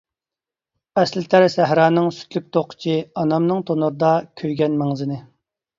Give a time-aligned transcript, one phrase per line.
[1.01, 5.25] ئەسلىتەر سەھرانىڭ سۈتلۈك توقىچى، ئانامنىڭ تونۇردا كۆيگەن مەڭزىنى.